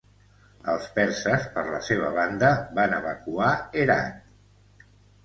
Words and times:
Els 0.71 0.85
perses 0.93 1.43
per 1.57 1.65
la 1.67 1.81
seva 1.87 2.09
banda 2.15 2.49
van 2.79 2.97
evacuar 3.01 3.51
Herat. 3.83 4.89